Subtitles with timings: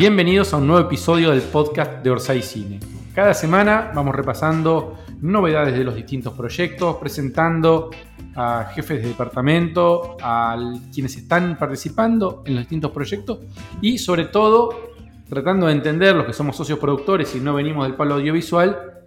[0.00, 2.80] Bienvenidos a un nuevo episodio del podcast de Orsay Cine.
[3.14, 7.90] Cada semana vamos repasando novedades de los distintos proyectos, presentando
[8.34, 10.56] a jefes de departamento, a
[10.90, 13.40] quienes están participando en los distintos proyectos
[13.82, 14.94] y sobre todo
[15.28, 19.02] tratando de entender los que somos socios productores y no venimos del palo audiovisual,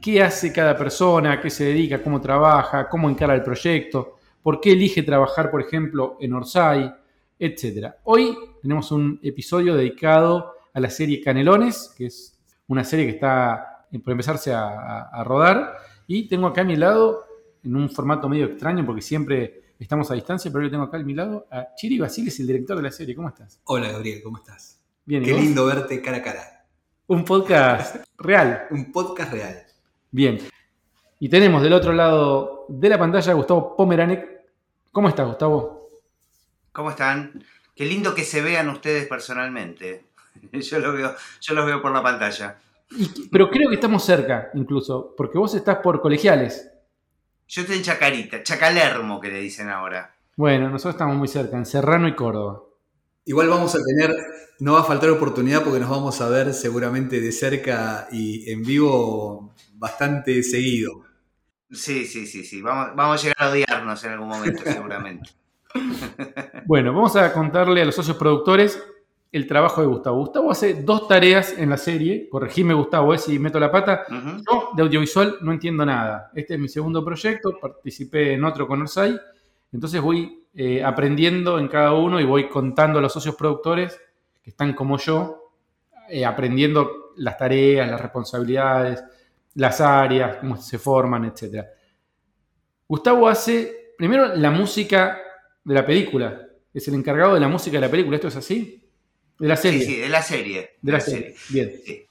[0.00, 4.72] qué hace cada persona, qué se dedica, cómo trabaja, cómo encara el proyecto, por qué
[4.72, 6.90] elige trabajar, por ejemplo, en Orsay,
[7.40, 7.94] etc.
[8.04, 13.86] Hoy tenemos un episodio dedicado a la serie Canelones, que es una serie que está
[14.04, 15.74] por empezarse a, rodar.
[16.06, 17.24] Y tengo acá a mi lado,
[17.64, 21.02] en un formato medio extraño, porque siempre estamos a distancia, pero yo tengo acá a
[21.02, 23.16] mi lado a Chiri Basiles, el director de la serie.
[23.16, 23.60] ¿Cómo estás?
[23.64, 24.80] Hola, Gabriel, ¿cómo estás?
[25.04, 26.66] Bien, Qué lindo verte cara a cara.
[27.06, 28.66] Un podcast real.
[28.70, 29.64] Un podcast real.
[30.10, 30.38] Bien.
[31.18, 34.28] Y tenemos del otro lado de la pantalla a Gustavo Pomeranek.
[34.92, 35.89] ¿Cómo estás, Gustavo?
[36.72, 37.44] ¿Cómo están?
[37.74, 40.04] Qué lindo que se vean ustedes personalmente.
[40.52, 42.56] Yo, lo veo, yo los veo por la pantalla.
[43.30, 46.70] pero creo que estamos cerca, incluso, porque vos estás por colegiales.
[47.48, 50.14] Yo estoy en Chacarita, Chacalermo, que le dicen ahora.
[50.36, 52.62] Bueno, nosotros estamos muy cerca, en Serrano y Córdoba.
[53.24, 54.14] Igual vamos a tener,
[54.60, 58.62] no va a faltar oportunidad porque nos vamos a ver seguramente de cerca y en
[58.62, 61.02] vivo bastante seguido.
[61.70, 62.62] Sí, sí, sí, sí.
[62.62, 65.30] Vamos, vamos a llegar a odiarnos en algún momento, seguramente.
[66.66, 68.82] Bueno, vamos a contarle a los socios productores
[69.32, 70.18] el trabajo de Gustavo.
[70.18, 74.04] Gustavo hace dos tareas en la serie, corregime Gustavo, eh, si meto la pata.
[74.08, 76.30] Yo de audiovisual no entiendo nada.
[76.34, 79.18] Este es mi segundo proyecto, participé en otro con Orsay,
[79.72, 84.00] entonces voy eh, aprendiendo en cada uno y voy contando a los socios productores
[84.42, 85.52] que están como yo,
[86.08, 89.04] eh, aprendiendo las tareas, las responsabilidades,
[89.54, 91.64] las áreas, cómo se forman, etc.
[92.88, 95.18] Gustavo hace primero la música
[95.70, 96.48] de la película.
[96.74, 98.16] Es el encargado de la música de la película.
[98.16, 98.82] ¿Esto es así?
[99.38, 99.80] De la serie.
[99.80, 100.76] Sí, sí, de la serie.
[100.82, 101.36] De la, serie.
[101.48, 101.72] Bien.
[101.86, 102.06] Sí.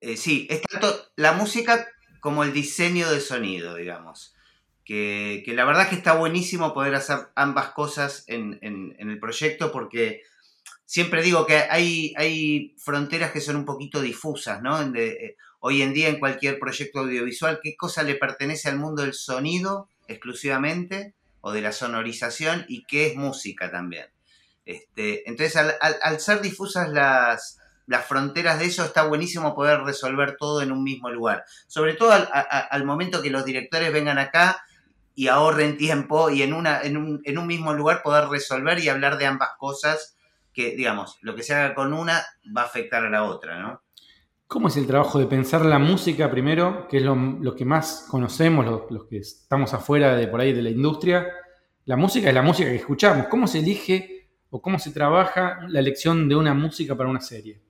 [0.00, 1.86] Eh, sí, es tanto la música
[2.20, 4.34] como el diseño de sonido, digamos.
[4.82, 10.22] Que, la verdad es que está buenísimo poder hacer ambas cosas en, el proyecto porque
[10.86, 14.80] siempre digo que hay, hay fronteras que son un poquito difusas, ¿no?
[14.94, 19.12] Eh, hoy en día en cualquier proyecto audiovisual, ¿qué cosa le pertenece al mundo del
[19.12, 21.14] sonido exclusivamente?
[21.40, 24.06] O de la sonorización y qué es música también.
[24.64, 30.62] Este, entonces, al, ser difusas las, las, fronteras de eso, está buenísimo poder resolver todo
[30.62, 31.44] en un mismo lugar.
[31.66, 34.62] Sobre todo al, momento que los directores vengan acá
[35.14, 38.88] y ahorren tiempo y en, una, en, un, en un mismo lugar poder resolver y
[38.88, 40.16] hablar de ambas cosas
[40.52, 42.24] que, digamos, lo que se haga con una
[42.56, 43.82] va a afectar a la otra, ¿no?
[44.50, 48.66] ¿Cómo es el trabajo de pensar la música primero, que es lo, que más conocemos,
[48.90, 51.28] los, que estamos afuera de por ahí de la industria?
[51.84, 53.28] La música es la música que escuchamos.
[53.28, 57.60] ¿Cómo se elige o cómo se trabaja la elección de una música para una serie?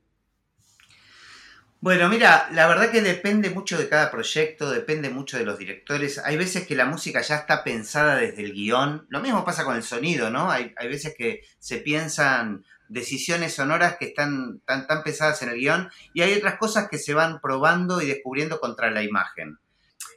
[1.83, 6.17] Bueno, mira, la verdad que depende mucho de cada proyecto, depende mucho de los directores.
[6.25, 9.05] Hay veces que la música ya está pensada desde el guion.
[9.11, 10.51] Lo mismo pasa con el sonido, ¿no?
[10.51, 15.59] Hay, hay veces que se piensan decisiones sonoras que están tan, tan pesadas en el
[15.59, 19.59] guion y hay otras cosas que se van probando y descubriendo contra la imagen.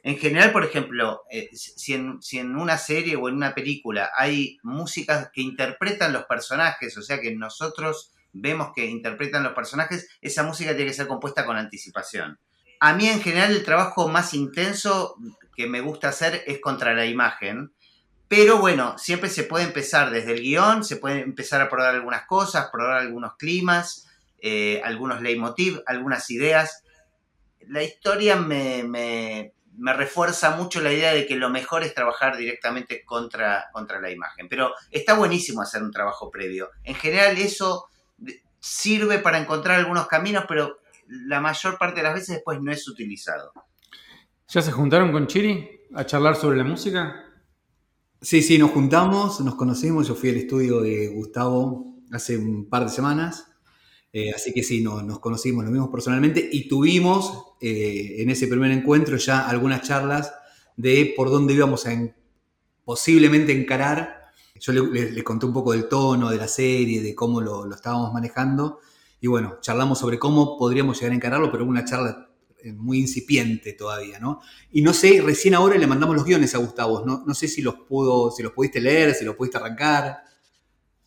[0.02, 4.10] En general, por ejemplo, eh, si, en, si, en, una serie o en una película
[4.16, 10.08] hay músicas que interpretan los personajes, o sea que nosotros vemos que interpretan los personajes,
[10.20, 12.38] esa música tiene que ser compuesta con anticipación.
[12.80, 15.14] A mí en general el trabajo más intenso
[15.56, 17.72] que me gusta hacer es contra la imagen,
[18.28, 22.26] pero bueno, siempre se puede empezar desde el guion, se puede empezar a probar algunas
[22.26, 24.08] cosas, probar algunos climas,
[24.38, 26.82] eh, algunos leitmotiv, algunas ideas.
[27.68, 33.68] La historia me, refuerza mucho la idea de que lo mejor es trabajar directamente contra,
[33.72, 34.48] contra la imagen.
[34.48, 36.70] Pero está buenísimo hacer un trabajo previo.
[36.82, 37.86] En general eso
[38.58, 42.88] sirve para encontrar algunos caminos, pero la mayor parte de las veces después no es
[42.88, 43.52] utilizado.
[44.48, 47.23] ¿Ya se juntaron con Chiri a charlar sobre la música?
[48.24, 52.84] Sí, sí, nos juntamos, nos conocimos, yo fui al estudio de Gustavo hace un par
[52.84, 53.48] de semanas,
[54.14, 58.70] eh, así que sí, nos conocimos, nos vimos personalmente y tuvimos eh, en ese primer
[58.70, 60.32] encuentro ya algunas charlas
[60.74, 61.90] de por dónde íbamos a
[62.86, 64.22] posiblemente encarar.
[64.58, 68.10] Yo le, conté un poco del tono de la serie, de cómo lo, lo estábamos
[68.14, 68.78] manejando
[69.20, 72.30] y bueno, charlamos sobre cómo podríamos llegar a encararlo, pero una charla
[72.72, 74.40] muy incipiente todavía, ¿no?
[74.72, 77.62] Y no sé, recién ahora le mandamos los guiones a Gustavo, no, no sé si
[77.62, 80.22] los pudo, si los pudiste leer, si los pudiste arrancar.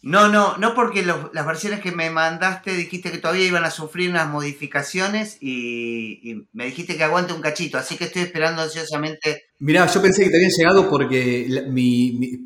[0.04, 4.10] No, no, no porque las versiones que me mandaste dijiste que todavía iban a sufrir
[4.10, 9.46] unas modificaciones y, me dijiste que aguante un cachito, así que estoy esperando ansiosamente.
[9.60, 11.48] Mirá, yo pensé que te habían llegado porque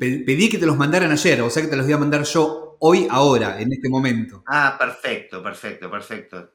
[0.00, 2.78] pedí que te los mandaran ayer, o sea que te los voy a mandar yo
[2.80, 4.42] hoy, ahora, en este momento.
[4.46, 6.54] Ah, perfecto, perfecto, perfecto.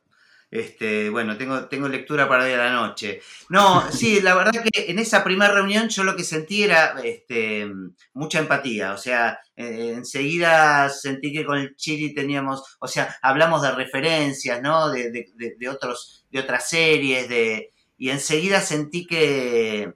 [0.50, 3.22] Este, bueno, tengo, tengo lectura para hoy a la noche.
[3.50, 7.70] No, sí, la verdad que en esa primera reunión yo lo que sentí era este,
[8.14, 8.94] mucha empatía.
[8.94, 14.62] O sea, eh, enseguida sentí que con el Chiri teníamos, o sea, hablamos de referencias,
[14.62, 14.90] ¿no?
[14.90, 19.94] De, de, otros, de otras series, de, y enseguida sentí que,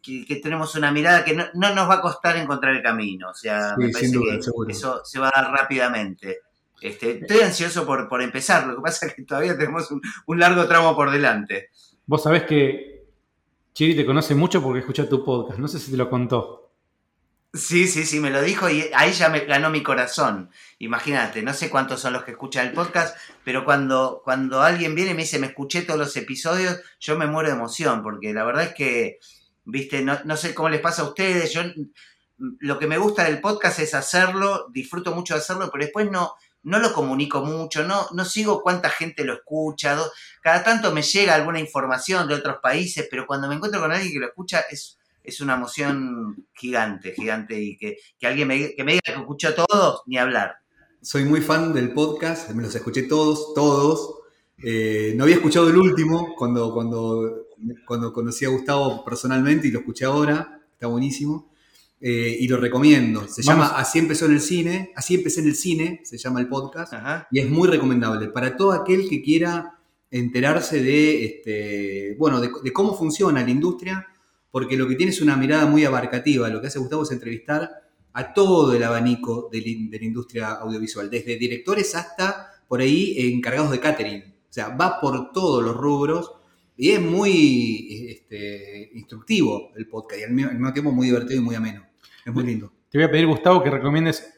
[0.00, 3.30] que, tenemos una mirada que no, nos va a costar encontrar el camino.
[3.30, 4.38] O sea, me parece que
[4.70, 6.42] eso se va a dar rápidamente.
[6.80, 10.66] Este, estoy ansioso por, por, empezar, lo que pasa es que todavía tenemos un, largo
[10.66, 11.70] tramo por delante.
[12.06, 13.04] Vos sabés que
[13.74, 16.72] Chiri te conoce mucho porque escucha tu podcast, no sé si te lo contó.
[17.52, 20.50] Sí, sí, sí, me lo dijo y ahí ya me ganó mi corazón.
[20.78, 25.10] Imagínate, no sé cuántos son los que escuchan el podcast, pero cuando, cuando alguien viene
[25.10, 28.44] y me dice, me escuché todos los episodios, yo me muero de emoción, porque la
[28.44, 29.18] verdad es que,
[29.64, 31.62] viste, no, no sé cómo les pasa a ustedes, yo
[32.38, 36.34] lo que me gusta del podcast es hacerlo, disfruto mucho de hacerlo, pero después no,
[36.62, 39.96] no lo comunico mucho, no, no sigo cuánta gente lo escucha,
[40.42, 44.12] cada tanto me llega alguna información de otros países, pero cuando me encuentro con alguien
[44.12, 48.92] que lo escucha es, es una emoción gigante, gigante, y que, alguien me, que me
[48.92, 50.56] diga que escuchó todos, ni hablar.
[51.02, 54.16] Soy muy fan del podcast, me los escuché todos, todos.
[54.62, 57.46] Eh, no había escuchado el último cuando, cuando,
[57.86, 61.49] cuando conocí a Gustavo personalmente y lo escuché ahora, está buenísimo.
[62.02, 63.28] Eh, y lo recomiendo.
[63.28, 66.48] Se llama Así empezó en el cine, Así empecé en el cine, se llama el
[66.48, 66.94] podcast,
[67.30, 69.78] y es muy recomendable para todo aquel que quiera
[70.10, 74.06] enterarse de, este, bueno, de, cómo funciona la industria,
[74.50, 76.48] porque lo que tiene es una mirada muy abarcativa.
[76.48, 77.70] Lo que hace Gustavo es entrevistar
[78.14, 83.78] a todo el abanico de, la industria audiovisual, desde directores hasta por ahí encargados de
[83.78, 84.22] catering.
[84.22, 86.32] O sea, va por todos los rubros
[86.76, 91.54] y es muy este, instructivo el podcast y al mismo tiempo muy divertido y muy
[91.54, 91.89] ameno.
[92.24, 92.72] Es muy lindo.
[92.90, 94.34] Te voy a pedir, Gustavo, que recomiendes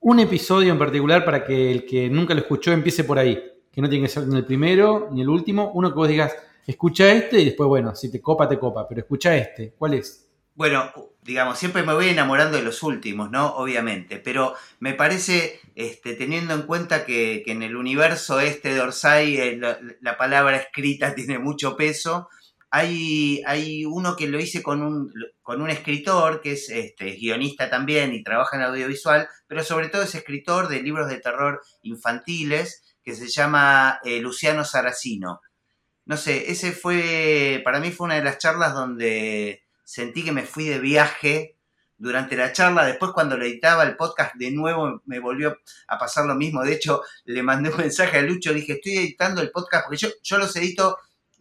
[0.00, 3.42] un episodio en particular para que el que nunca lo escuchó empiece por ahí.
[3.72, 5.72] Que no tiene que ser ni el primero ni el último.
[5.74, 6.36] Uno que vos digas,
[6.66, 8.86] escucha este y después, bueno, si te copa, te copa.
[8.88, 9.74] Pero escucha este.
[9.76, 10.28] ¿Cuál es?
[10.54, 10.90] Bueno,
[11.22, 13.56] digamos, siempre me voy enamorando de los últimos, ¿no?
[13.56, 14.18] Obviamente.
[14.18, 19.60] Pero me parece, este, teniendo en cuenta que, en el universo este de Orsay eh,
[20.00, 22.28] la palabra escrita tiene mucho peso
[22.70, 27.70] hay, hay uno que lo hice con un, con un escritor que es este, guionista
[27.70, 32.96] también y trabaja en audiovisual, pero sobre todo es escritor de libros de terror infantiles
[33.02, 35.40] que se llama eh, Luciano Saracino.
[36.04, 40.44] No sé, ese fue, para mí fue una de las charlas donde sentí que me
[40.44, 41.56] fui de viaje
[41.98, 42.84] durante la charla.
[42.84, 45.56] Después cuando le editaba el podcast de nuevo me volvió
[45.88, 46.62] a pasar lo mismo.
[46.62, 50.08] De hecho, le mandé un mensaje a Lucho, dije, estoy editando el podcast porque yo,
[50.22, 50.98] yo los edito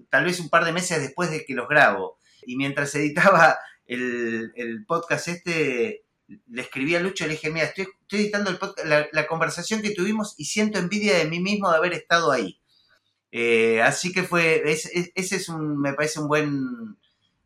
[0.09, 2.17] tal vez un par de meses después de que los grabo.
[2.45, 7.87] Y mientras editaba el, podcast este, le escribí a Lucho y le dije, mira, estoy,
[8.11, 12.31] editando el la, conversación que tuvimos y siento envidia de mí mismo de haber estado
[12.31, 12.59] ahí.
[13.31, 16.97] Eh, así que fue, ese es un, me parece un buen,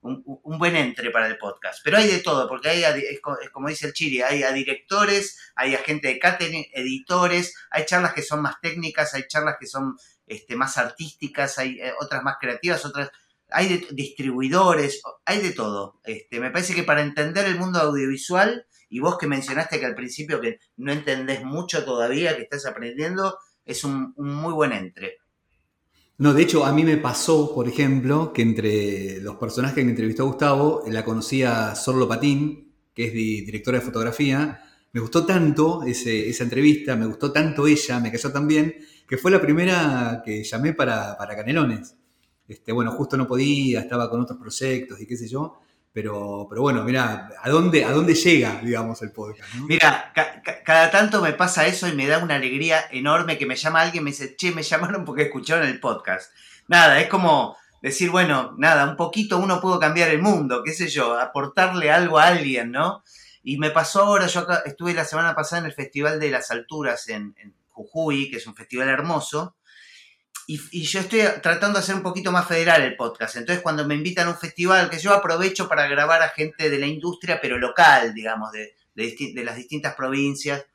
[0.01, 1.81] un, buen entre para el podcast.
[1.83, 3.19] Pero hay de todo, porque hay, es
[3.51, 8.13] como dice el Chiri, hay a directores, hay a gente de catering, editores, hay charlas
[8.13, 9.97] que son más técnicas, hay charlas que son
[10.29, 13.09] este, más artísticas, hay eh, otras más creativas, otras,
[13.49, 15.99] hay de, distribuidores, hay de todo.
[16.05, 19.95] Este, me parece que para entender el mundo audiovisual, y vos que mencionaste que al
[19.95, 25.17] principio que no entendés mucho todavía, que estás aprendiendo, es un, muy buen entre.
[26.17, 30.25] No, de hecho, a mí me pasó, por ejemplo, que entre los personajes que entrevistó
[30.25, 34.68] Gustavo, la conocía Sorlo Patín, que es directora de fotografía.
[34.91, 38.75] Me gustó tanto esa entrevista, me gustó tanto ella, me cayó tan bien,
[39.07, 41.95] que fue la primera que llamé para, Canelones.
[42.47, 45.59] Este, bueno, justo no podía, estaba con otros proyectos y qué sé yo.
[45.91, 49.53] Pero, pero bueno, mira, ¿a dónde, ¿a dónde llega, digamos, el podcast?
[49.67, 50.13] Mira,
[50.63, 54.03] cada tanto me pasa eso y me da una alegría enorme que me llama alguien
[54.03, 56.31] me dice, che, me llamaron porque escucharon el podcast.
[56.67, 60.87] Nada, es como decir, bueno, nada, un poquito uno pudo cambiar el mundo, qué sé
[60.87, 63.03] yo, aportarle algo a alguien, ¿no?
[63.43, 66.51] Y me pasó ahora, yo acá estuve la semana pasada en el Festival de las
[66.51, 67.35] Alturas en,
[67.69, 69.55] Jujuy, que es un festival hermoso,
[70.47, 73.35] y, yo estoy tratando de hacer un poquito más federal el podcast.
[73.35, 76.79] Entonces, cuando me invitan a un festival, que yo aprovecho para grabar a gente de
[76.79, 80.65] la industria, pero local, digamos, de, las distintas provincias.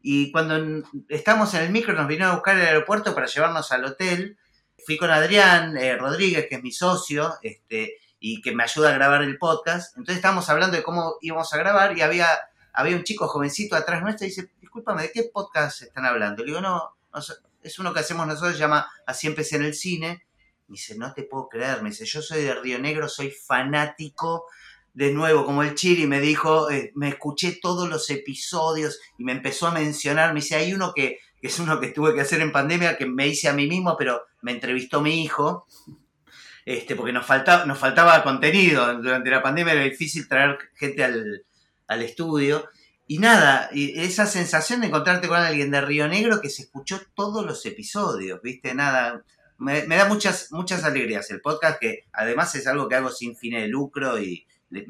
[0.00, 3.86] Y cuando estamos en el micro, nos vinieron a buscar el aeropuerto para llevarnos al
[3.86, 4.38] hotel.
[4.86, 8.94] Fui con Adrián eh, Rodríguez, que es mi socio, este, y que me ayuda a
[8.94, 9.96] grabar el podcast.
[9.96, 12.28] Entonces estábamos hablando de cómo íbamos a grabar y había
[12.78, 16.44] había un chico jovencito atrás nuestro y dice, discúlpame, ¿de qué podcast están hablando?
[16.44, 16.94] Le digo, no,
[17.60, 20.24] es uno que hacemos nosotros, se llama Así empecé en el cine.
[20.68, 24.44] Me dice, no te puedo creer, me dice, yo soy de Río Negro, soy fanático
[24.94, 29.32] de nuevo, como el Chiri me dijo, eh, me escuché todos los episodios y me
[29.32, 32.40] empezó a mencionar, me dice, hay uno que, que, es uno que tuve que hacer
[32.40, 35.66] en pandemia, que me hice a mí mismo, pero me entrevistó mi hijo,
[36.68, 38.94] este, porque nos faltaba, nos faltaba contenido.
[39.00, 42.68] Durante la pandemia era difícil traer gente al, estudio.
[43.06, 47.46] Y nada, esa sensación de encontrarte con alguien de Río Negro que se escuchó todos
[47.46, 48.74] los episodios, ¿viste?
[48.74, 49.24] Nada,
[49.56, 53.62] me, da muchas, muchas alegrías el podcast, que además es algo que hago sin fines
[53.62, 54.84] de lucro y le,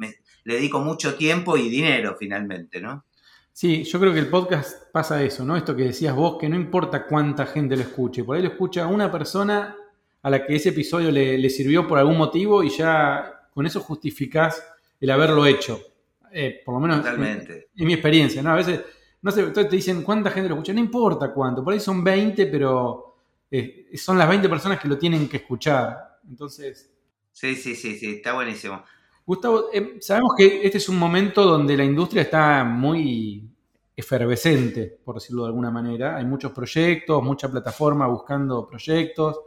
[0.45, 3.05] dedico mucho tiempo y dinero finalmente, ¿no?
[3.53, 5.57] Sí, yo creo que el podcast pasa eso, ¿no?
[5.57, 8.89] Esto que decías vos, que no importa cuánta gente lo escuche, por ahí lo escucha
[8.89, 9.77] una persona
[10.23, 14.63] a la que ese episodio le, sirvió por algún motivo y ya con eso justificás
[15.01, 15.81] el haberlo hecho.
[16.33, 17.69] Eh, por lo menos Totalmente.
[17.77, 18.51] En, mi experiencia, ¿no?
[18.51, 18.81] A veces,
[19.23, 22.47] no sé, te dicen cuánta gente lo escucha, no importa cuánto, por ahí son 20,
[22.47, 23.17] pero
[23.51, 26.19] eh, son las 20 personas que lo tienen que escuchar.
[26.29, 26.93] Entonces...
[27.33, 28.83] Sí, sí, sí, sí, está buenísimo.
[29.25, 33.49] Gustavo, eh, sabemos que este es un momento donde la industria está muy
[33.95, 36.17] efervescente, por decirlo de alguna manera.
[36.17, 39.39] Hay muchos proyectos, mucha plataforma buscando proyectos.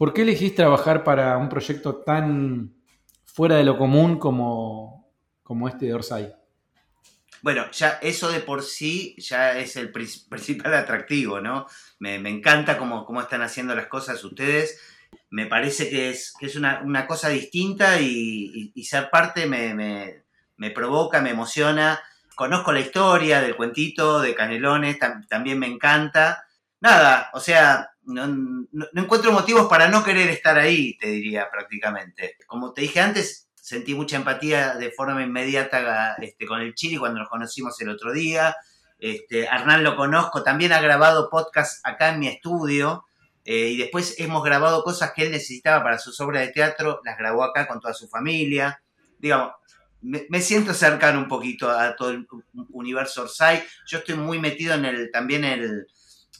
[0.00, 2.72] ¿Por qué elegís trabajar para un proyecto tan
[3.26, 6.32] fuera de lo común como, como este de Orsay?
[7.42, 11.66] Bueno, ya eso de por sí ya es el principal atractivo, ¿no?
[11.98, 14.80] Me, encanta cómo, cómo, están haciendo las cosas ustedes.
[15.28, 20.24] Me parece que es, es una, cosa distinta y, ser parte me,
[20.56, 22.00] me, provoca, me emociona.
[22.34, 26.46] Conozco la historia del cuentito de Canelones, también me encanta.
[26.80, 32.36] Nada, o sea, no, encuentro motivos para no querer estar ahí, te diría prácticamente.
[32.46, 37.20] Como te dije antes, sentí mucha empatía de forma inmediata este, con el Chile cuando
[37.20, 38.56] nos conocimos el otro día.
[38.98, 43.04] Este, Arnal lo conozco, también ha grabado podcast acá en mi estudio.
[43.44, 47.16] Eh, y después hemos grabado cosas que él necesitaba para sus obras de teatro, las
[47.16, 48.82] grabó acá con toda su familia.
[49.18, 49.52] Digamos,
[50.02, 52.26] me, siento cercano un poquito a todo el
[52.70, 53.62] universo Orsay.
[53.86, 55.86] Yo estoy muy metido en el, también el,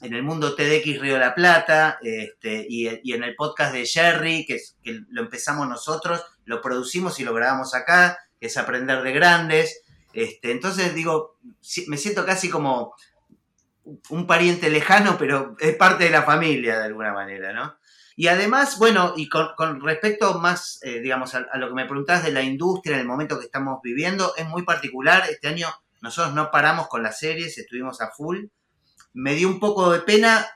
[0.02, 4.46] en el mundo TDX Río de la Plata este, y, en el podcast de Jerry,
[4.46, 4.60] que,
[5.10, 9.82] lo empezamos nosotros, lo producimos y lo grabamos acá, es Aprender de Grandes.
[10.12, 11.38] Este, entonces digo,
[11.86, 12.94] me siento casi como
[14.08, 17.76] un pariente lejano, pero es parte de la familia de alguna manera, ¿no?
[18.16, 22.24] Y además, bueno, y con, respecto más, eh, digamos, a, a, lo que me preguntabas
[22.24, 25.24] de la industria en el momento que estamos viviendo, es muy particular.
[25.30, 25.68] Este año
[26.02, 28.46] nosotros no paramos con las series, estuvimos a full
[29.12, 30.46] me dio un poco de pena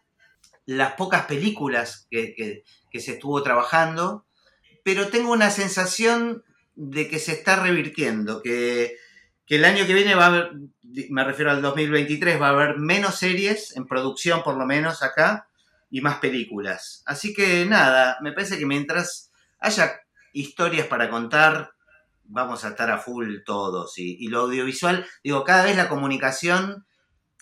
[0.66, 4.26] las pocas películas que, se estuvo trabajando,
[4.84, 6.44] pero tengo una sensación
[6.75, 8.96] de que se está revirtiendo, que,
[9.49, 10.52] el año que viene va a haber,
[11.11, 15.49] me refiero al 2023, va a haber menos series, en producción por lo menos acá,
[15.90, 17.02] y más películas.
[17.06, 19.30] Así que nada, me parece que mientras
[19.61, 20.00] haya
[20.32, 21.70] historias para contar,
[22.25, 23.96] vamos a estar a full todos.
[23.99, 26.84] Y, y lo audiovisual, digo, cada vez la comunicación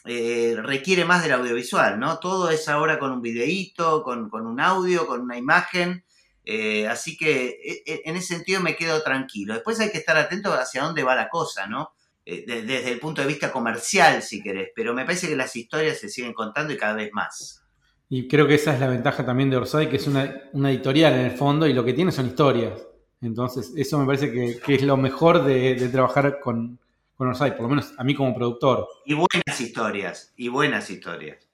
[0.04, 2.18] eh, requiere más del audiovisual, ¿no?
[2.18, 6.04] Todo es ahora con un videíto, con, un audio, con una imagen.
[6.44, 9.54] Eh, así que e, e, en ese sentido me quedo tranquilo.
[9.54, 11.92] Después hay que estar atento hacia dónde va la cosa, ¿no?
[12.25, 14.71] Eh, desde el punto de vista comercial, si querés.
[14.75, 17.62] Pero me parece que las historias se siguen contando y cada vez más.
[18.09, 20.25] Y creo que esa es la ventaja también de Orsay, que es una,
[20.68, 22.87] editorial en el fondo y lo que tiene son historias.
[23.21, 26.80] Entonces, eso me parece que, es lo mejor de trabajar con,
[27.16, 28.87] con por lo menos a mí como productor.
[29.04, 31.47] Y buenas historias, y buenas historias.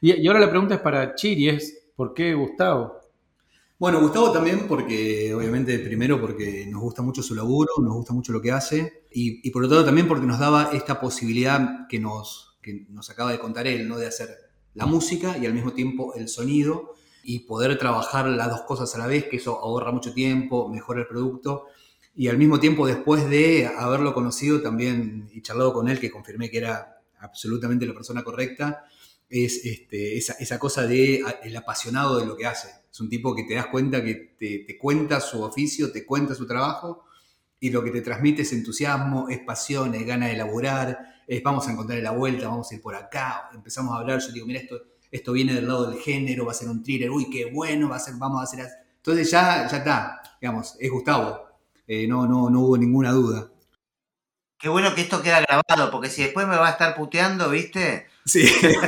[0.00, 3.00] Y, ahora la pregunta es para Chiri, es ¿por qué Gustavo?
[3.78, 8.32] Bueno, Gustavo también porque, obviamente, primero porque nos gusta mucho su laburo, nos gusta mucho
[8.32, 12.58] lo que hace, y, por otro lado también porque nos daba esta posibilidad que nos,
[12.62, 13.98] que nos acaba de contar él, ¿no?
[13.98, 14.28] De hacer
[14.74, 18.98] la música y al mismo tiempo el sonido y poder trabajar las dos cosas a
[18.98, 21.66] la vez, que eso ahorra mucho tiempo, mejora el producto
[22.16, 26.50] y al mismo tiempo después de haberlo conocido también y charlado con él, que confirmé
[26.50, 28.86] que era absolutamente la persona correcta,
[29.28, 32.68] es este, esa, cosa de el apasionado de lo que hace.
[32.90, 36.46] Es un tipo que te das cuenta que te, cuenta su oficio, te cuenta su
[36.46, 37.04] trabajo
[37.60, 41.68] y lo que te transmite es entusiasmo, es pasión, es gana de laburar, es vamos
[41.68, 44.60] a encontrar la vuelta, vamos a ir por acá, empezamos a hablar, yo digo, mira,
[44.60, 44.80] esto,
[45.10, 47.96] esto viene del lado del género, va a ser un thriller, uy, qué bueno, va
[47.96, 48.66] a ser, vamos a hacer...
[48.96, 51.45] Entonces ya, ya está, digamos, es Gustavo,
[51.86, 53.48] eh, no, no, no hubo ninguna duda.
[54.58, 58.06] Qué bueno que esto queda grabado, porque si después me va a estar puteando, ¿viste?
[58.24, 58.50] Sí.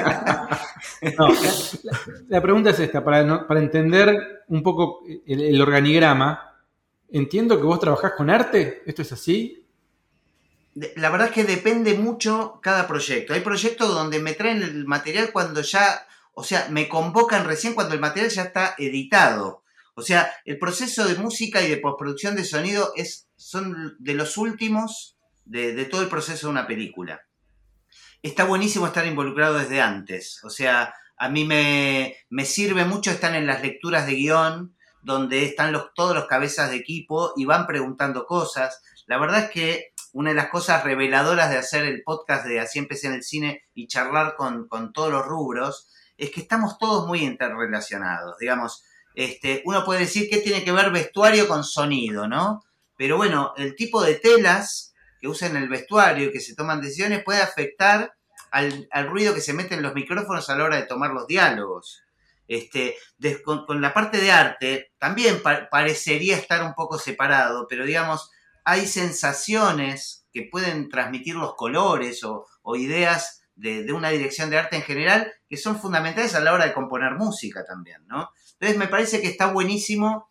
[2.29, 6.55] la, pregunta es esta, para, para entender un poco el, organigrama,
[7.11, 9.65] entiendo que vos trabajás con arte, ¿esto es así?
[10.95, 13.35] la verdad es que depende mucho cada proyecto.
[13.35, 17.95] Hay proyectos donde me traen el material cuando ya, o sea, me convocan recién cuando
[17.95, 19.65] el material ya está editado.
[19.99, 24.39] O sea, el proceso de música y de postproducción de sonido es, son de los
[24.39, 27.23] últimos de, todo el proceso de una película.
[28.23, 30.43] Está buenísimo estar involucrado desde antes.
[30.45, 35.45] O sea, a mí me, me sirve mucho estar en las lecturas de guion, donde
[35.45, 38.81] están los, todos los cabezas de equipo y van preguntando cosas.
[39.07, 42.79] La verdad es que una de las cosas reveladoras de hacer el podcast de Así
[42.79, 47.25] empecé en el cine y charlar con, todos los rubros es que estamos todos muy
[47.25, 48.39] interrelacionados.
[48.39, 48.85] Digamos,
[49.19, 52.63] este, uno puede decir que tiene que ver vestuario con sonido, ¿no?
[52.97, 57.25] Pero bueno, el tipo de telas que usan el vestuario y que se toman decisiones
[57.25, 58.15] puede afectar
[58.53, 62.05] al, ruido que se mete en los micrófonos a la hora de tomar los diálogos.
[62.47, 62.97] Este,
[63.45, 68.31] con, la parte de arte también parecería estar un poco separado, pero digamos,
[68.65, 72.47] hay sensaciones que pueden transmitir los colores o,
[72.77, 76.73] ideas de, una dirección de arte en general que son fundamentales a la hora de
[76.73, 78.31] componer música también, ¿no?
[78.61, 80.29] Entonces me parece que está buenísimo,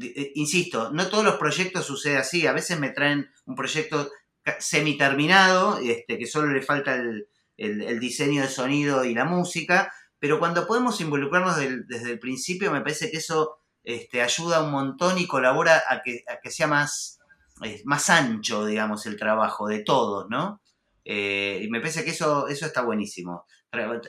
[0.00, 4.10] eh, insisto, no todos los proyectos sucede así, a veces me traen un proyecto
[4.58, 7.28] semi-terminado, este, que solo le falta el,
[8.00, 13.10] diseño de sonido y la música, pero cuando podemos involucrarnos desde el principio, me parece
[13.10, 17.20] que eso este, ayuda un montón y colabora a que, a que sea más,
[17.84, 20.60] más ancho, digamos, el trabajo de todos, ¿no?
[21.04, 23.46] Eh, y me parece que eso, eso está buenísimo.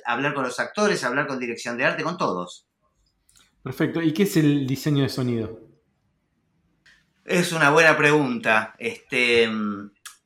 [0.05, 2.65] Hablar con los actores, hablar con dirección de arte, con todos.
[3.65, 3.99] Perfecto.
[3.99, 5.59] ¿Y qué es el diseño de sonido?
[7.25, 8.75] Es una buena pregunta.
[8.77, 9.49] Este,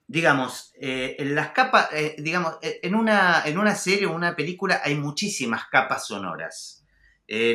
[0.07, 4.81] digamos, eh, en las capas, eh, digamos, en una, en una serie o una película
[4.83, 6.83] hay muchísimas capas sonoras.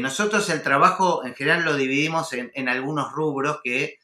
[0.01, 3.99] nosotros el trabajo en general lo dividimos en, en algunos rubros que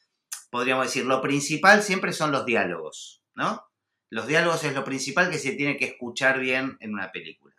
[0.51, 3.65] podríamos decir, lo principal siempre son los diálogos, ¿no?
[4.11, 7.55] Los diálogos es lo principal que se tiene que escuchar bien en una película.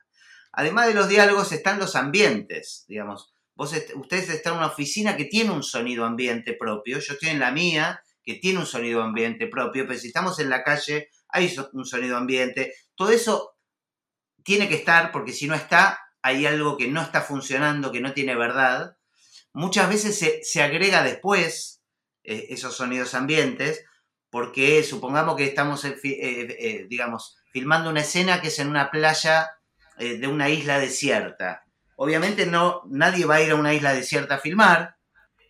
[0.51, 3.34] Además de los diálogos están los ambientes, digamos.
[3.62, 7.51] Ustedes están en una oficina que tiene un sonido ambiente propio, yo estoy en la
[7.51, 11.86] mía que tiene un sonido ambiente propio, pero si estamos en la calle hay un
[11.86, 12.74] sonido ambiente.
[12.96, 13.56] Todo eso
[14.44, 18.13] tiene que estar porque si no está, hay algo que no está funcionando, que no
[18.13, 18.97] tiene verdad.
[19.54, 21.82] Muchas veces se, se agrega después
[22.24, 23.84] eh, esos sonidos ambientes,
[24.30, 29.50] porque supongamos que estamos, eh, eh, digamos, filmando una escena que es en una playa
[29.97, 31.63] de una isla desierta.
[32.04, 34.96] Obviamente no, nadie va a ir a una isla desierta a filmar,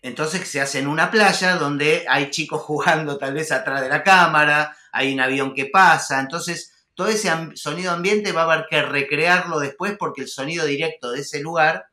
[0.01, 4.03] entonces se hace en una playa donde hay chicos jugando tal vez atrás de la
[4.03, 8.81] cámara, hay un avión que pasa, entonces todo ese sonido ambiente va a haber que
[8.81, 11.85] recrearlo después porque el sonido directo de ese lugar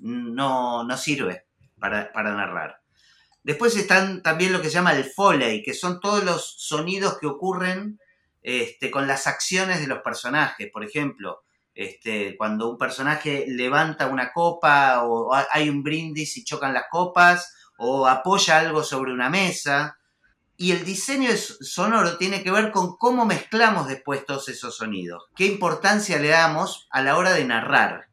[0.00, 1.46] no, no sirve
[1.78, 2.80] para, para narrar.
[3.44, 7.28] Después están también lo que se llama el foley, que son todos los sonidos que
[7.28, 8.00] ocurren
[8.42, 10.68] este, con las acciones de los personajes.
[10.72, 16.74] Por ejemplo, este, cuando un personaje levanta una copa o hay un brindis y chocan
[16.74, 19.98] las copas o apoya algo sobre una mesa.
[20.56, 25.24] Y el diseño sonoro tiene que ver con cómo mezclamos después todos esos sonidos.
[25.34, 28.08] ¿Qué importancia le damos a la hora de narrar?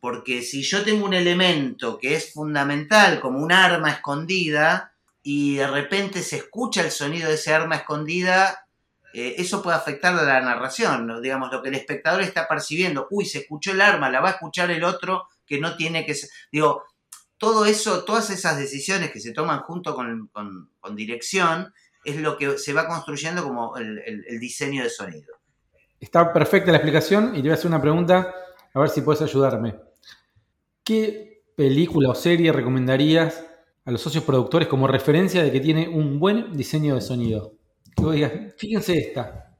[0.00, 5.66] Porque si yo tengo un elemento que es fundamental, como un arma escondida, y de
[5.66, 8.66] repente se escucha el sonido de ese arma escondida,
[9.12, 13.08] eh, eso puede afectar a la narración, digamos, lo que el espectador está percibiendo.
[13.10, 16.14] Uy, se escuchó el arma, la va a escuchar el otro que no tiene que...
[16.52, 16.84] Digo,
[17.38, 20.30] todo eso, todas esas decisiones que se toman junto con,
[20.94, 21.72] dirección,
[22.04, 25.34] es lo que se va construyendo como el, el diseño de sonido.
[25.98, 28.34] Está perfecta la explicación y te voy a hacer una pregunta,
[28.72, 29.76] a ver si puedes ayudarme.
[30.82, 33.44] ¿Qué película o serie recomendarías
[33.84, 37.59] a los socios productores como referencia de que tiene un buen diseño de sonido?
[38.56, 39.56] Fíjense esta.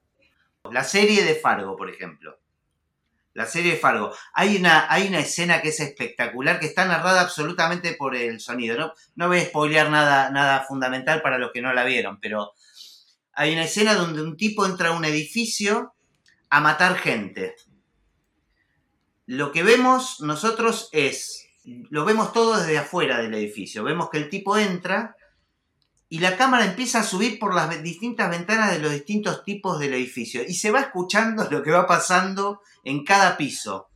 [0.70, 2.38] La serie de Fargo, por ejemplo.
[3.34, 4.12] La serie de Fargo.
[4.34, 8.76] Hay una, hay una escena que es espectacular, que está narrada absolutamente por el sonido.
[8.78, 12.52] No, no voy a spoilear nada, nada fundamental para los que no la vieron, pero
[13.32, 15.94] hay una escena donde un tipo entra a un edificio
[16.50, 17.54] a matar gente
[19.30, 23.84] lo que vemos nosotros es, lo vemos todo desde afuera del edificio.
[23.84, 25.14] Vemos que el tipo entra
[26.12, 29.94] y la cámara empieza a subir por las distintas ventanas de los distintos tipos del
[29.94, 33.86] edificio y se va escuchando lo que va pasando en cada piso.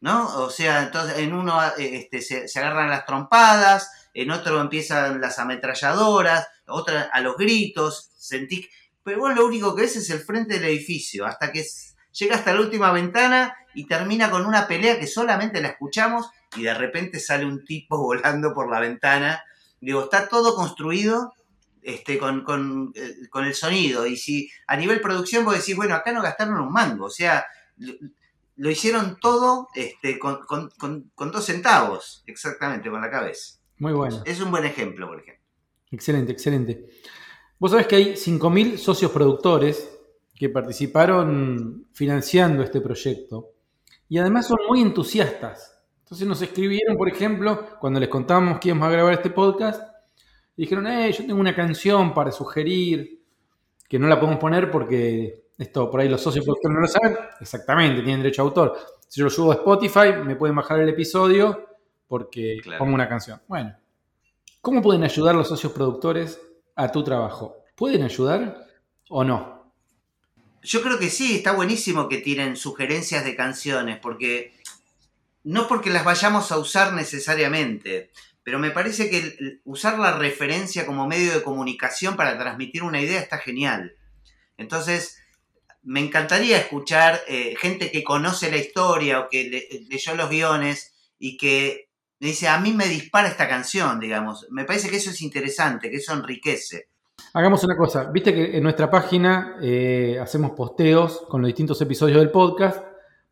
[0.00, 0.36] ¿No?
[0.42, 6.46] O sea, entonces en uno este, se, agarran las trompadas, en otro empiezan las ametralladoras,
[6.66, 8.68] otra a los gritos, sentí...
[9.04, 11.64] Pero bueno, lo único que ves es el frente del edificio, hasta que
[12.12, 16.64] llega hasta la última ventana y termina con una pelea que solamente la escuchamos y
[16.64, 19.42] de repente sale un tipo volando por la ventana.
[19.80, 21.32] Digo, está todo construido
[21.82, 24.06] este, con, con, eh, con, el sonido.
[24.06, 27.44] Y si a nivel producción vos decís, bueno, acá no gastaron un mango, o sea,
[28.56, 33.58] lo, hicieron todo este, con, con, dos centavos, exactamente, con la cabeza.
[33.78, 34.22] Muy bueno.
[34.24, 35.42] Es un buen ejemplo, por ejemplo.
[35.90, 36.86] Excelente, excelente.
[37.58, 39.88] Vos sabés que hay 5.000 socios productores
[40.34, 43.52] que participaron financiando este proyecto
[44.08, 45.80] y además son muy entusiastas.
[46.02, 49.91] Entonces nos escribieron, por ejemplo, cuando les contamos que íbamos a grabar este podcast,
[50.56, 53.20] dijeron, eh, yo tengo una canción para sugerir,
[53.88, 57.18] que no la podemos poner porque esto por ahí los socios productores no lo saben.
[57.40, 58.78] Exactamente, tienen derecho a autor.
[59.06, 61.68] Si yo lo subo a Spotify, me pueden bajar el episodio
[62.08, 63.40] porque pongo una canción.
[63.46, 63.76] Bueno,
[64.60, 66.40] ¿cómo pueden ayudar los socios productores
[66.74, 67.64] a tu trabajo?
[67.74, 68.66] ¿Pueden ayudar
[69.08, 69.72] o no?
[70.62, 74.54] Yo creo que sí, está buenísimo que tienen sugerencias de canciones, porque
[75.44, 78.10] no porque las vayamos a usar necesariamente,
[78.44, 83.20] pero me parece que usar la referencia como medio de comunicación para transmitir una idea
[83.20, 83.94] está genial.
[84.56, 85.18] Entonces,
[85.82, 91.36] me encantaría escuchar eh, gente que conoce la historia o que leyó los guiones y
[91.36, 91.88] que
[92.20, 94.46] me dice, a mí me dispara esta canción, digamos.
[94.50, 96.88] Me parece que eso es interesante, que eso enriquece.
[97.34, 102.18] Hagamos una cosa, viste que en nuestra página eh, hacemos posteos con los distintos episodios
[102.18, 102.84] del podcast.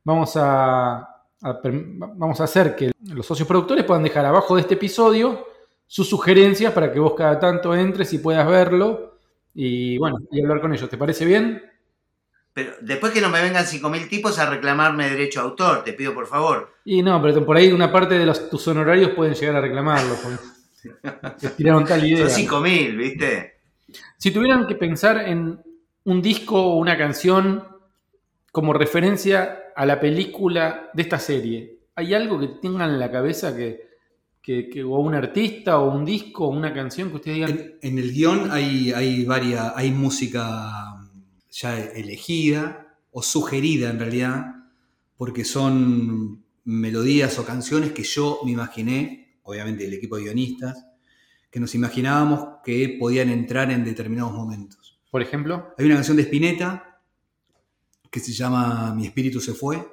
[0.02, 5.46] Vamos a, vamos a hacer que los socios productores puedan dejar abajo de este episodio
[5.86, 9.18] sus sugerencias para que vos cada tanto entres y puedas verlo
[9.54, 10.88] y bueno, y hablar con ellos.
[10.88, 11.62] ¿Te parece bien?
[12.52, 16.14] Pero después que no me vengan 5.000 tipos a reclamarme derecho a autor, te pido
[16.14, 16.74] por favor.
[16.84, 20.14] Y no, pero por ahí una parte de los, tus honorarios pueden llegar a reclamarlo.
[21.56, 22.28] Tiraron tal idea.
[22.28, 23.60] Son 5.000, ¿viste?
[24.16, 25.60] Si tuvieran que pensar en
[26.04, 27.64] un disco o una canción
[28.52, 33.54] como referencia a la película de esta serie, ¿hay algo que tengan en la cabeza
[33.56, 33.88] que,
[34.84, 37.74] o un artista o un disco o una canción que ustedes digan?
[37.80, 40.70] En, el guion hay, hay varias, hay música
[41.50, 44.46] ya elegida o sugerida en realidad,
[45.16, 50.86] porque son melodías o canciones que yo me imaginé, obviamente el equipo de guionistas,
[51.50, 55.00] que nos imaginábamos que podían entrar en determinados momentos.
[55.10, 55.74] Por ejemplo.
[55.76, 56.89] Hay una canción de Spinetta
[58.10, 59.86] que se llama Mi espíritu se fue,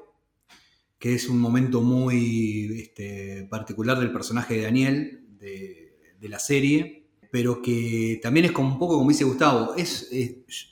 [1.00, 7.62] que es un momento muy este, particular del personaje de Daniel, de, la serie, pero
[7.62, 10.10] que también es como un poco como dice Gustavo, es,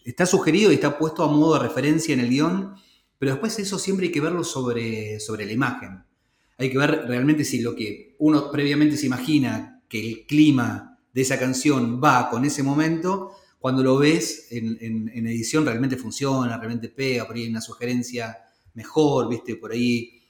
[0.03, 2.73] está sugerido y está puesto a modo de referencia en el guion,
[3.17, 6.03] pero después eso siempre hay que verlo sobre, sobre la imagen.
[6.57, 11.21] Hay que ver realmente si lo que uno previamente se imagina que el clima de
[11.21, 13.31] esa canción va con ese momento,
[13.65, 18.37] cuando lo ves en, edición realmente funciona, realmente pega, por ahí hay una sugerencia
[18.75, 20.21] mejor, viste, por ahí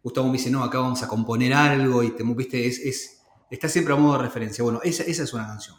[0.00, 3.94] Gustavo me dice, no, acá vamos a componer algo y te, viste, es, está siempre
[3.94, 4.62] a modo de referencia.
[4.62, 5.76] Bueno, esa, esa es una canción.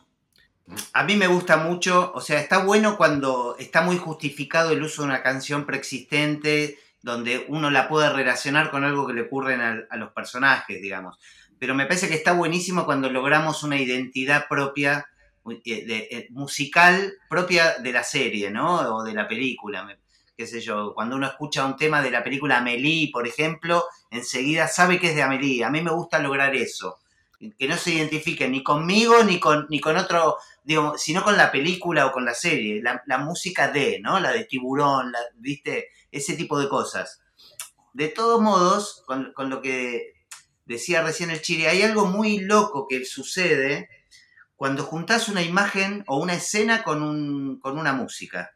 [0.91, 5.03] A mí me gusta mucho, o sea, está bueno cuando está muy justificado el uso
[5.03, 9.95] de una canción preexistente, donde uno la puede relacionar con algo que le ocurre a
[9.95, 11.17] los personajes, digamos
[11.59, 15.07] pero me parece que está buenísimo cuando logramos una identidad propia,
[15.47, 18.95] eh, eh, musical propia de la serie, ¿no?
[18.95, 19.87] O de la película,
[20.35, 20.93] qué sé yo.
[20.95, 25.15] Cuando uno escucha un tema de la película Amélie, por ejemplo, enseguida sabe que es
[25.15, 25.63] de Amélie.
[25.63, 26.97] A mí me gusta lograr eso.
[27.59, 31.51] Que no se identifique ni conmigo ni con, ni con otro, digo, sino con la
[31.51, 32.81] película o con la serie.
[32.81, 34.19] La, música de, ¿no?
[34.19, 35.89] La de tiburón, ¿viste?
[36.11, 37.21] Ese tipo de cosas.
[37.93, 40.13] De todos modos, con, con lo que
[40.65, 43.89] decía recién el Chiri, hay algo muy loco que sucede
[44.55, 48.51] cuando juntás una imagen o una escena con, un, con una música.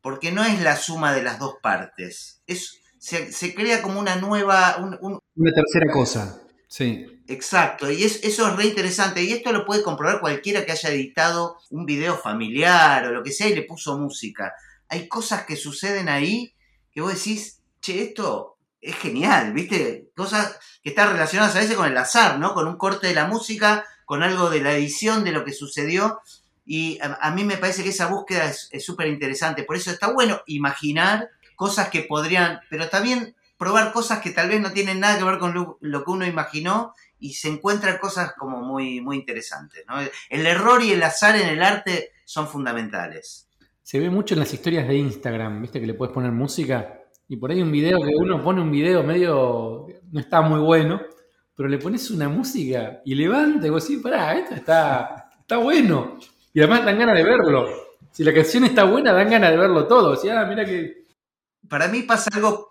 [0.00, 2.42] Porque no es la suma de las dos partes.
[2.46, 4.76] Es, se, crea como una nueva...
[4.78, 6.40] una tercera cosa.
[6.68, 7.06] Sí.
[7.26, 9.22] Exacto, y es, eso es re interesante.
[9.22, 13.32] Y esto lo puede comprobar cualquiera que haya editado un video familiar o lo que
[13.32, 14.54] sea y le puso música.
[14.88, 16.54] Hay cosas que suceden ahí
[16.90, 20.10] que vos decís, che, esto es genial, ¿viste?
[20.16, 22.54] Cosas que están relacionadas a veces con el azar, ¿no?
[22.54, 26.20] Con un corte de la música, con algo de la edición, de lo que sucedió.
[26.64, 29.64] Y a, mí me parece que esa búsqueda es súper interesante.
[29.64, 34.62] Por eso está bueno imaginar cosas que podrían, pero también probar cosas que tal vez
[34.62, 38.62] no tienen nada que ver con lo, que uno imaginó y se encuentran cosas como
[38.62, 39.84] muy, muy interesantes.
[39.86, 39.96] ¿no?
[40.30, 43.46] El error y el azar en el arte son fundamentales.
[43.82, 45.80] Se ve mucho en las historias de Instagram, ¿viste?
[45.80, 49.02] Que le puedes poner música y por ahí un video que uno pone un video
[49.02, 51.00] medio, no está muy bueno,
[51.58, 56.16] pero le pones una música y levanta y vos decís, pará, esto está, está bueno.
[56.54, 57.66] Y además dan ganas de verlo.
[58.12, 60.12] Si la canción está buena, dan ganas de verlo todo.
[60.12, 61.02] O ah, mira que...
[61.68, 62.70] Para mí pasa algo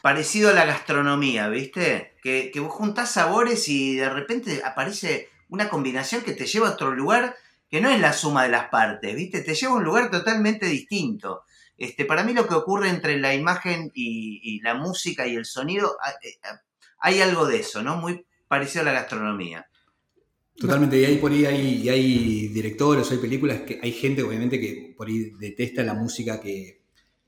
[0.00, 2.14] parecido a la gastronomía, ¿viste?
[2.22, 6.72] Que, que vos juntás sabores y de repente aparece una combinación que te lleva a
[6.72, 7.36] otro lugar
[7.68, 9.42] que no es la suma de las partes, ¿viste?
[9.42, 11.42] Te lleva a un lugar totalmente distinto.
[11.76, 15.98] Este, para mí lo que ocurre entre la imagen y, la música y el sonido,
[16.22, 16.38] eh,
[17.02, 17.96] hay algo de eso, ¿no?
[17.96, 19.66] Muy parecido a la gastronomía.
[20.56, 24.94] Totalmente, y hay por ahí hay, hay directores, hay películas que hay gente obviamente que
[24.96, 26.82] por ahí detesta la música que,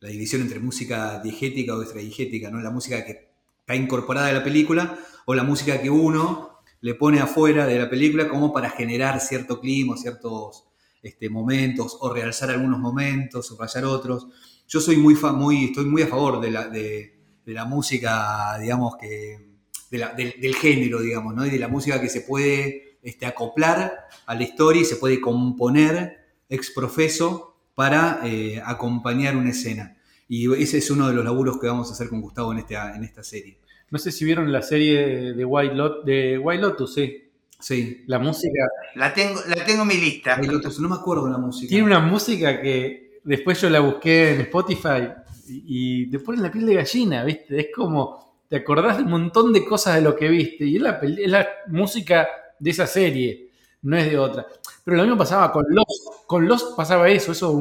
[0.04, 2.60] la división entre música diegética o extradigética, ¿no?
[2.60, 7.20] La música que está incorporada a la película o la música que uno le pone
[7.20, 10.66] afuera de la película como para generar cierto clima, ciertos
[11.02, 14.28] este, momentos o realzar algunos momentos, o subrayar otros.
[14.68, 19.53] Yo soy muy, muy, estoy muy a favor de la, de, la música, digamos, que,
[19.90, 21.46] del, género, digamos, ¿no?
[21.46, 25.20] y de la música que se puede este, acoplar a la historia y se puede
[25.20, 29.96] componer ex profeso para eh, acompañar una escena.
[30.28, 32.96] Y ese es uno de los laburos que vamos a hacer con Gustavo en esta,
[32.96, 33.58] en esta serie.
[33.90, 37.20] No sé si vieron la serie de White, Lot, de White Lotus, sí.
[37.60, 38.04] Sí.
[38.06, 38.66] La música.
[38.94, 40.36] La tengo, la tengo en mi lista.
[40.36, 41.68] no me acuerdo de la música.
[41.68, 45.08] Tiene una música que después yo la busqué en Spotify
[45.46, 47.58] y, te pone la piel de gallina, ¿viste?
[47.58, 48.33] Es como.
[48.54, 50.64] Te acordás de un montón de cosas de lo que viste.
[50.64, 53.50] Y es la, es la música de esa serie,
[53.82, 54.46] no es de otra.
[54.84, 55.84] Pero lo mismo pasaba con los.
[56.24, 57.60] Con los pasaba eso, eso,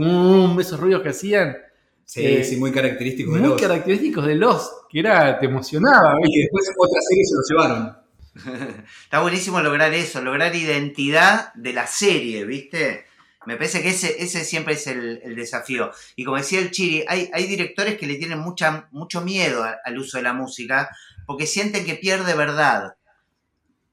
[0.60, 1.58] esos ruidos que hacían.
[2.06, 3.50] Sí, eh, sí, muy característicos de los.
[3.50, 6.14] Muy característicos de los, que era, te emocionaba.
[6.24, 7.98] Y después otra serie se los llevaron.
[9.06, 13.06] Está buenísimo lograr eso, lograr identidad de la serie, ¿viste?
[13.46, 15.92] Me parece que ese, ese siempre es el, desafío.
[16.16, 19.98] Y como decía el Chiri, hay, hay directores que le tienen mucha, mucho miedo al
[19.98, 20.90] uso de la música
[21.26, 22.96] porque sienten que pierde verdad.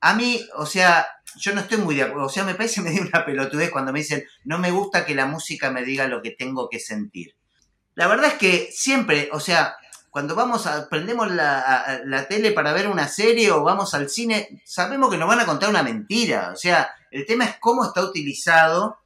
[0.01, 2.27] A mí, o sea, yo no estoy muy de acuerdo.
[2.27, 5.27] O sea, me parece medio una pelotudez cuando me dicen, no me gusta que la
[5.27, 7.35] música me diga lo que tengo que sentir.
[7.95, 9.77] La verdad es que siempre, o sea,
[10.11, 14.63] cuando vamos a, prendemos la, la, tele para ver una serie o vamos al cine,
[14.65, 16.51] sabemos que nos van a contar una mentira.
[16.53, 19.00] O sea, el tema es cómo está utilizado.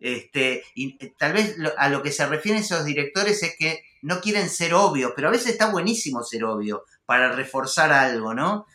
[0.00, 4.20] Este, y eh, tal vez a lo que se refieren esos directores es que no
[4.20, 8.66] quieren ser obvios, pero a veces está buenísimo ser obvio para reforzar algo, ¿no?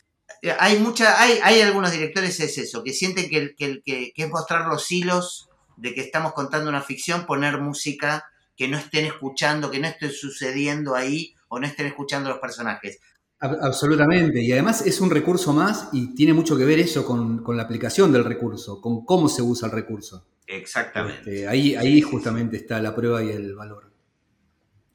[0.42, 4.24] Eh, hay mucha, hay, hay algunos directores es eso, que sienten que, que, que, que
[4.24, 9.06] es mostrar los hilos de que estamos contando una ficción, poner música que no estén
[9.06, 13.00] escuchando, que no esté sucediendo ahí o no estén escuchando los personajes.
[13.40, 17.64] Absolutamente, y además es un recurso más y tiene mucho que ver eso con, la
[17.64, 20.26] aplicación del recurso, con cómo se usa el recurso.
[20.48, 21.30] Exactamente.
[21.30, 23.92] Este, ahí, ahí justamente está la prueba y el valor.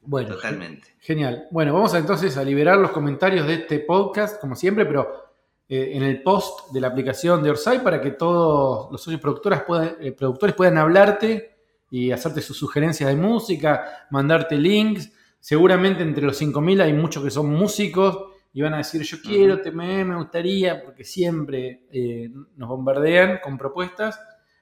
[0.01, 0.95] Bueno, totalmente.
[0.99, 1.47] Genial.
[1.51, 5.29] Bueno, vamos entonces a liberar los comentarios de este podcast, como siempre, pero
[5.67, 9.61] eh, en el post de la aplicación de Orsay para que todos los socios productores
[9.63, 11.57] puedan, eh, productores puedan hablarte
[11.91, 17.31] y hacerte sus sugerencias de música, mandarte links Seguramente entre los 5.000 hay muchos que
[17.31, 22.67] son músicos y van a decir, yo quiero, me, me gustaría, porque siempre eh, nos
[22.67, 24.19] bombardean con propuestas.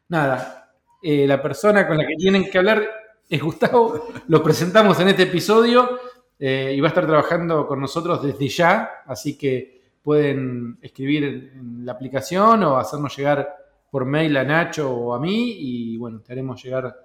[0.07, 0.66] Nada,
[1.01, 2.87] eh, la persona con la que tienen que hablar
[3.29, 5.99] es Gustavo, lo presentamos en este episodio
[6.39, 11.85] eh, y va a estar trabajando con nosotros desde ya, así que pueden escribir en,
[11.85, 13.55] la aplicación o hacernos llegar
[13.91, 16.95] por mail a Nacho o a mí y bueno, te haremos llegar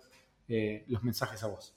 [0.89, 1.75] los mensajes a vos.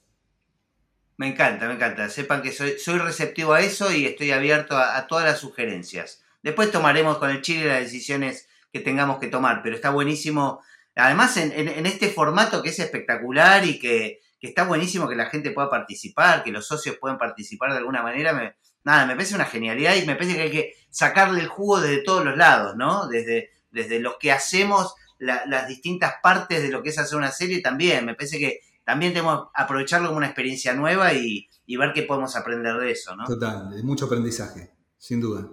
[1.18, 2.10] Me encanta, me encanta.
[2.10, 6.24] Sepan que soy, soy receptivo a eso y estoy abierto a, todas las sugerencias.
[6.44, 10.62] Después tomaremos con el Chile las decisiones que tengamos que tomar, pero está buenísimo.
[10.96, 15.72] Además, en, este formato que es espectacular y que, está buenísimo que la gente pueda
[15.72, 19.96] participar, que los socios puedan participar de alguna manera, me, nada, me parece una genialidad
[19.96, 23.08] y me parece que hay que sacarle el jugo desde todos los lados, ¿no?
[23.08, 27.62] Desde, desde los que hacemos las distintas partes de lo que es hacer una serie
[27.62, 28.06] también.
[28.06, 32.36] Me parece que también tenemos que aprovecharlo como una experiencia nueva y, ver qué podemos
[32.36, 33.26] aprender de eso, ¿no?
[33.26, 35.50] Total, de mucho aprendizaje, sin duda.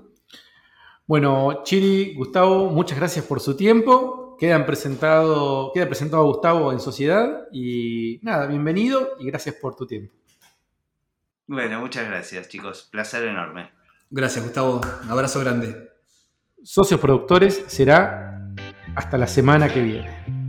[1.07, 4.22] Bueno, Chiri, Gustavo, muchas gracias por su tiempo.
[4.43, 10.13] Quedan presentado, queda presentado Gustavo en sociedad y nada, bienvenido y gracias por tu tiempo.
[11.47, 12.89] Bueno, muchas gracias, chicos.
[12.91, 13.71] Placer enorme.
[14.11, 14.81] Gracias, Gustavo.
[15.05, 15.93] Un abrazo grande.
[16.61, 18.53] Socios productores será
[18.97, 20.42] hasta la semana que viene.